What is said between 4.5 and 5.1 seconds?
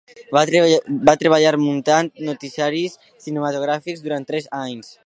anys.